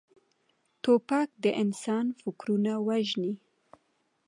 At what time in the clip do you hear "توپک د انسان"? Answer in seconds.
0.83-2.05